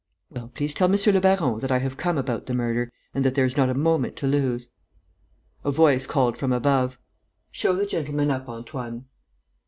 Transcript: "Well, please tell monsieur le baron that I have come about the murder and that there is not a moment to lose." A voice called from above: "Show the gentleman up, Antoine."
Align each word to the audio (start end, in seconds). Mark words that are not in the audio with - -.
"Well, 0.31 0.47
please 0.47 0.73
tell 0.73 0.87
monsieur 0.87 1.11
le 1.13 1.21
baron 1.21 1.59
that 1.59 1.71
I 1.71 1.77
have 1.77 1.95
come 1.95 2.17
about 2.17 2.47
the 2.47 2.55
murder 2.55 2.91
and 3.13 3.23
that 3.23 3.35
there 3.35 3.45
is 3.45 3.55
not 3.55 3.69
a 3.69 3.75
moment 3.75 4.15
to 4.15 4.27
lose." 4.27 4.69
A 5.63 5.69
voice 5.69 6.07
called 6.07 6.39
from 6.39 6.51
above: 6.51 6.97
"Show 7.51 7.73
the 7.73 7.85
gentleman 7.85 8.31
up, 8.31 8.49
Antoine." 8.49 9.05